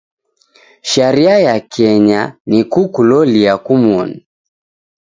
Sharia 0.81 1.39
ya 1.39 1.59
Kenya, 1.59 2.37
ni 2.45 2.63
kukulolia 2.63 3.57
kumoni. 3.57 4.27